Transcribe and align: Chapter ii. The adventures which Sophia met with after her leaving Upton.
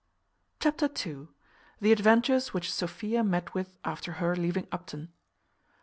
Chapter 0.59 0.89
ii. 1.05 1.27
The 1.79 1.91
adventures 1.91 2.55
which 2.55 2.73
Sophia 2.73 3.23
met 3.23 3.53
with 3.53 3.77
after 3.85 4.13
her 4.13 4.35
leaving 4.35 4.67
Upton. 4.71 5.13